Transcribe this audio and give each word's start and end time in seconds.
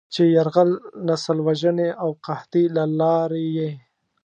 چې 0.13 0.21
د 0.27 0.29
"يرغل، 0.37 0.69
نسل 1.07 1.37
وژنې 1.47 1.89
او 2.03 2.09
قحطۍ" 2.25 2.63
له 2.75 2.83
لارې 2.99 3.45
یې 3.57 3.69